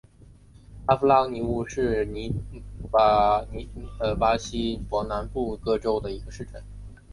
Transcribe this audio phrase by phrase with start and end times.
[0.87, 2.07] 阿夫拉尼乌是
[2.91, 6.63] 巴西伯南布哥州的一个市镇。